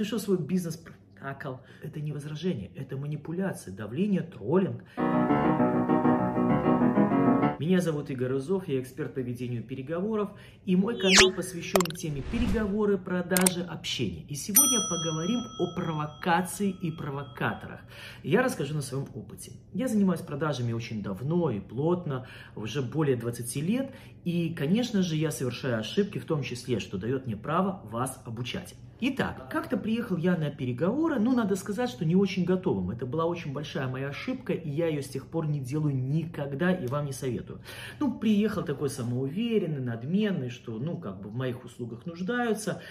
[0.00, 1.60] ты что свой бизнес прокакал?
[1.82, 4.82] Это не возражение, это манипуляция, давление, троллинг.
[7.58, 10.30] Меня зовут Игорь Рызов, я эксперт по ведению переговоров,
[10.64, 14.24] и мой канал посвящен теме переговоры, продажи, общения.
[14.30, 17.80] И сегодня поговорим о провокации и провокаторах.
[18.22, 19.52] Я расскажу на своем опыте.
[19.74, 22.26] Я занимаюсь продажами очень давно и плотно,
[22.56, 23.90] уже более 20 лет,
[24.24, 28.74] и, конечно же, я совершаю ошибки, в том числе, что дает мне право вас обучать.
[29.02, 32.90] Итак, как-то приехал я на переговоры, ну, надо сказать, что не очень готовым.
[32.90, 36.70] Это была очень большая моя ошибка, и я ее с тех пор не делаю никогда
[36.70, 37.60] и вам не советую.
[37.98, 42.82] Ну, приехал такой самоуверенный, надменный, что, ну, как бы в моих услугах нуждаются.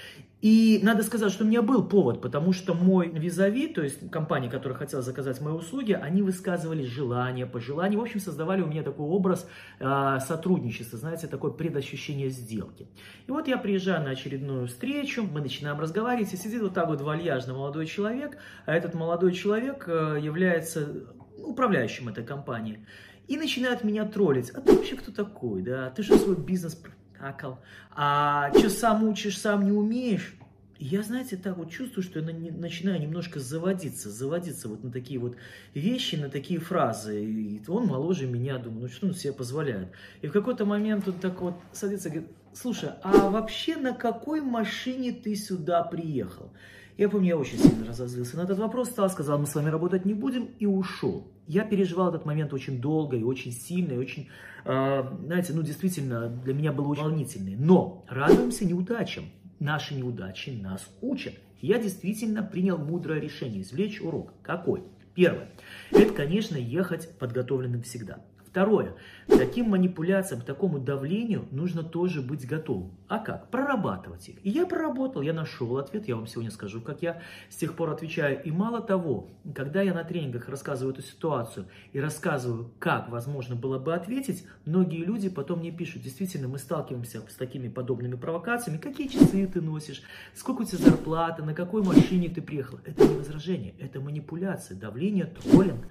[0.41, 4.49] И надо сказать, что у меня был повод, потому что мой визави, то есть компания,
[4.49, 9.05] которая хотела заказать мои услуги, они высказывали желания, пожелания, в общем, создавали у меня такой
[9.05, 9.47] образ
[9.79, 12.87] э, сотрудничества, знаете, такое предощущение сделки.
[13.27, 15.98] И вот я приезжаю на очередную встречу, мы начинаем разговаривать,
[16.33, 21.05] и сидит вот так вот вальяжно молодой человек, а этот молодой человек э, является
[21.37, 22.85] управляющим этой компанией.
[23.27, 24.49] И начинает меня троллить.
[24.51, 25.89] А ты вообще кто такой, да?
[25.91, 26.81] Ты же свой бизнес
[27.19, 27.59] акал.
[27.91, 30.35] А что сам учишь, сам не умеешь?
[30.79, 35.35] Я, знаете, так вот чувствую, что я начинаю немножко заводиться, заводиться вот на такие вот
[35.73, 37.21] вещи, на такие фразы.
[37.21, 39.89] И он моложе меня, думаю, ну что он себе позволяет.
[40.21, 44.39] И в какой-то момент он так вот садится и говорит, слушай, а вообще на какой
[44.41, 46.51] машине ты сюда приехал?
[46.97, 50.05] Я помню, я очень сильно разозлился на этот вопрос, стал, сказал, мы с вами работать
[50.05, 51.27] не будем, и ушел.
[51.47, 54.29] Я переживал этот момент очень долго и очень сильно, и очень,
[54.65, 57.55] э, знаете, ну действительно, для меня было очень волнительный.
[57.55, 59.25] Но радуемся неудачам.
[59.59, 61.33] Наши неудачи нас учат.
[61.61, 64.33] Я действительно принял мудрое решение извлечь урок.
[64.41, 64.83] Какой?
[65.15, 65.49] Первое.
[65.91, 68.23] Это, конечно, ехать подготовленным всегда.
[68.49, 68.95] Второе.
[69.27, 72.91] К таким манипуляциям, к такому давлению нужно тоже быть готовым.
[73.07, 73.51] А как?
[73.51, 74.37] Прорабатывать их.
[74.43, 77.91] И я проработал, я нашел ответ, я вам сегодня скажу, как я с тех пор
[77.91, 78.41] отвечаю.
[78.43, 83.77] И мало того, когда я на тренингах рассказываю эту ситуацию и рассказываю, как возможно было
[83.77, 89.07] бы ответить, многие люди потом мне пишут, действительно, мы сталкиваемся с такими подобными провокациями, какие
[89.07, 90.01] часы ты носишь,
[90.33, 92.79] сколько у тебя зарплата, на какой машине ты приехал.
[92.83, 95.85] Это не возражение, это манипуляция, давление, троллинг.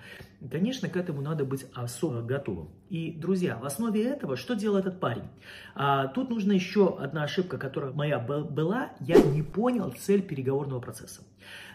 [0.50, 2.68] Конечно, к этому надо быть особо готовым.
[2.90, 5.24] И, друзья, в основе этого что делал этот парень?
[5.74, 8.92] А, тут нужна еще одна ошибка, которая моя была.
[9.00, 11.22] Я не понял цель переговорного процесса.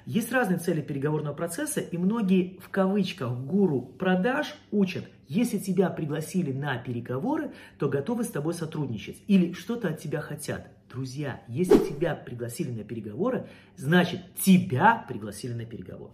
[0.06, 6.52] Есть разные цели переговорного процесса, и многие в кавычках гуру продаж учат, если тебя пригласили
[6.52, 10.68] на переговоры, то готовы с тобой сотрудничать или что-то от тебя хотят.
[10.90, 13.48] Друзья, если тебя пригласили на переговоры,
[13.78, 16.12] значит тебя пригласили на переговоры.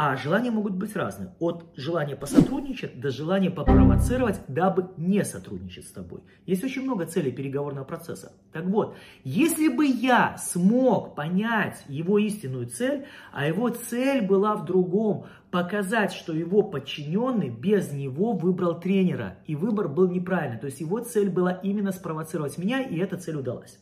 [0.00, 1.34] А желания могут быть разные.
[1.40, 6.20] От желания посотрудничать до желания попровоцировать, дабы не сотрудничать с тобой.
[6.46, 8.32] Есть очень много целей переговорного процесса.
[8.52, 14.64] Так вот, если бы я смог понять его истинную цель, а его цель была в
[14.64, 20.58] другом, показать, что его подчиненный без него выбрал тренера, и выбор был неправильный.
[20.58, 23.78] То есть его цель была именно спровоцировать меня, и эта цель удалась.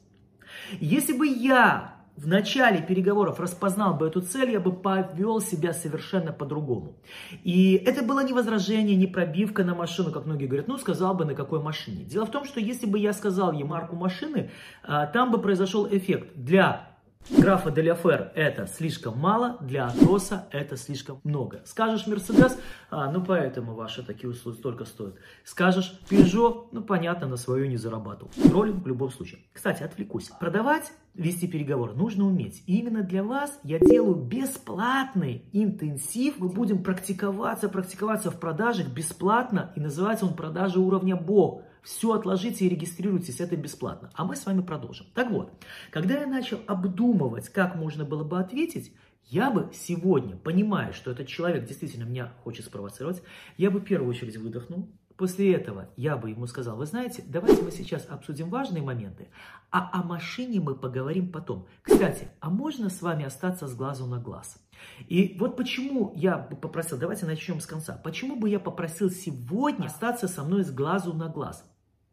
[0.80, 6.32] Если бы я в начале переговоров распознал бы эту цель, я бы повел себя совершенно
[6.32, 6.96] по-другому.
[7.44, 11.24] И это было не возражение, не пробивка на машину, как многие говорят, ну, сказал бы
[11.26, 12.04] на какой машине.
[12.04, 14.50] Дело в том, что если бы я сказал ей марку машины,
[14.82, 16.30] а, там бы произошел эффект.
[16.34, 16.95] Для
[17.28, 21.60] Графа Деляфер это слишком мало, для Атроса это слишком много.
[21.64, 22.56] Скажешь Мерседес,
[22.88, 25.16] а, ну поэтому ваши такие услуги столько стоят.
[25.42, 28.30] Скажешь Peugeot, ну понятно, на свою не зарабатывал.
[28.48, 29.40] Троллинг в любом случае.
[29.52, 30.30] Кстати, отвлекусь.
[30.38, 32.62] Продавать, вести переговоры нужно уметь.
[32.66, 36.34] И именно для вас я делаю бесплатный интенсив.
[36.38, 39.72] Мы будем практиковаться, практиковаться в продажах бесплатно.
[39.74, 41.62] И называется он продажи уровня Бог.
[41.86, 44.10] Все отложите и регистрируйтесь, это бесплатно.
[44.14, 45.06] А мы с вами продолжим.
[45.14, 45.52] Так вот,
[45.92, 48.92] когда я начал обдумывать, как можно было бы ответить,
[49.26, 53.22] я бы сегодня, понимая, что этот человек действительно меня хочет спровоцировать,
[53.56, 54.90] я бы в первую очередь выдохнул.
[55.16, 59.28] После этого я бы ему сказал, вы знаете, давайте мы сейчас обсудим важные моменты,
[59.70, 61.68] а о машине мы поговорим потом.
[61.82, 64.58] Кстати, а можно с вами остаться с глазу на глаз?
[65.06, 67.96] И вот почему я попросил, давайте начнем с конца.
[68.02, 71.64] Почему бы я попросил сегодня остаться со мной с глазу на глаз?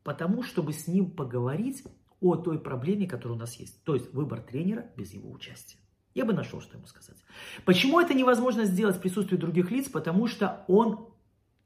[0.03, 1.83] Потому чтобы с ним поговорить
[2.19, 3.83] о той проблеме, которая у нас есть.
[3.83, 5.77] То есть выбор тренера без его участия.
[6.13, 7.17] Я бы нашел, что ему сказать.
[7.65, 9.89] Почему это невозможно сделать в присутствии других лиц?
[9.89, 11.09] Потому что он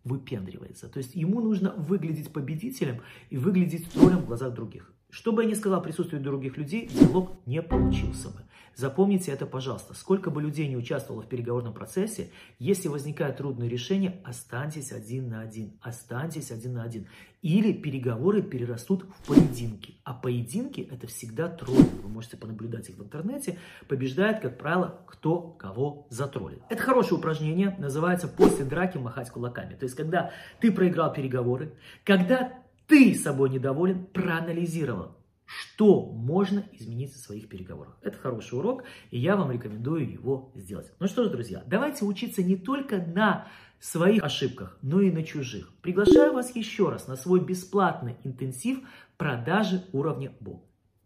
[0.04, 0.88] выпендривается.
[0.88, 4.94] То есть ему нужно выглядеть победителем и выглядеть троллем в глазах других.
[5.10, 8.44] Что бы я ни сказал в присутствии других людей, диалог не получился бы.
[8.78, 9.96] Запомните это, пожалуйста.
[9.96, 12.30] Сколько бы людей не участвовало в переговорном процессе,
[12.60, 15.74] если возникает трудное решение, останьтесь один на один.
[15.82, 17.08] Останьтесь один на один.
[17.42, 19.96] Или переговоры перерастут в поединки.
[20.04, 21.90] А поединки это всегда тролли.
[22.04, 23.58] Вы можете понаблюдать их в интернете.
[23.88, 26.62] Побеждает, как правило, кто кого затроллит.
[26.70, 27.76] Это хорошее упражнение.
[27.80, 29.74] Называется после драки махать кулаками.
[29.74, 31.74] То есть, когда ты проиграл переговоры,
[32.04, 32.54] когда
[32.86, 35.17] ты собой недоволен, проанализировал,
[35.48, 37.98] что можно изменить в своих переговорах.
[38.02, 40.92] Это хороший урок, и я вам рекомендую его сделать.
[41.00, 43.48] Ну что ж, друзья, давайте учиться не только на
[43.80, 45.72] своих ошибках, но и на чужих.
[45.82, 48.80] Приглашаю вас еще раз на свой бесплатный интенсив
[49.18, 50.64] продажи уровня Бог.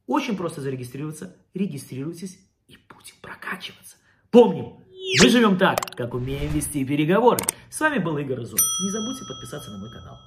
[0.07, 1.37] Очень просто зарегистрироваться.
[1.53, 3.97] Регистрируйтесь и будем прокачиваться.
[4.31, 4.77] Помним,
[5.21, 7.39] мы живем так, как умеем вести переговоры.
[7.69, 8.59] С вами был Игорь Зуб.
[8.83, 10.17] Не забудьте подписаться на мой канал.